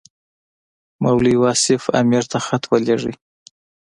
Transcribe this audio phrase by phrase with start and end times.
[1.03, 3.13] مولوي واصف امیر ته خط ولېږه.